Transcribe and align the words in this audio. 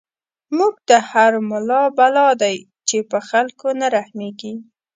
موږ 0.57 0.73
ته 0.87 0.95
هر 1.11 1.31
ملا 1.49 1.83
بلا 1.97 2.27
دی، 2.41 2.57
چی 2.87 2.97
په 3.11 3.19
خلکو 3.29 3.67
نه 3.79 3.87
رحميږی 3.95 4.53